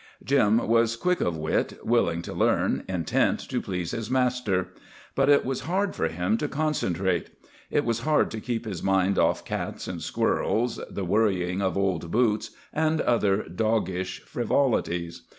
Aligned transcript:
Jim 0.23 0.57
was 0.57 0.95
quick 0.95 1.21
of 1.21 1.37
wit, 1.37 1.77
willing 1.85 2.23
to 2.23 2.33
learn, 2.33 2.83
intent 2.89 3.39
to 3.39 3.61
please 3.61 3.91
his 3.91 4.09
master. 4.09 4.69
But 5.13 5.29
it 5.29 5.45
was 5.45 5.59
hard 5.69 5.95
for 5.95 6.07
him 6.07 6.37
to 6.39 6.47
concentrate. 6.47 7.29
It 7.69 7.85
was 7.85 7.99
hard 7.99 8.31
to 8.31 8.41
keep 8.41 8.65
his 8.65 8.81
mind 8.81 9.19
off 9.19 9.45
cats, 9.45 9.87
and 9.87 10.01
squirrels, 10.01 10.79
the 10.89 11.05
worrying 11.05 11.61
of 11.61 11.77
old 11.77 12.09
boots, 12.09 12.49
and 12.73 12.99
other 12.99 13.43
doggish 13.43 14.21
frivolities. 14.23 15.21